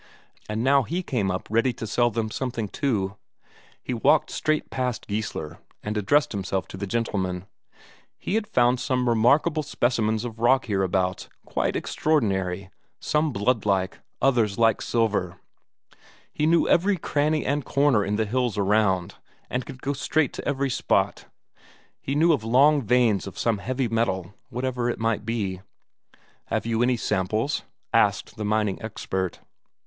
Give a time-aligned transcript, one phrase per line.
[0.49, 3.17] And now he came up ready to sell something too.
[3.83, 7.45] He walked straight past Geissler, and addressed himself to the gentlemen;
[8.17, 14.57] he had found some remarkable specimens of rock hereabouts, quite extraordinary, some blood like, others
[14.57, 15.39] like silver;
[16.33, 19.17] he knew every cranny and corner in the hills around
[19.51, 21.27] and could go straight to every spot;
[22.01, 25.61] he knew of long veins of some heavy metal whatever it might be.
[26.45, 27.61] "Have you any samples?"
[27.93, 29.41] asked the mining expert.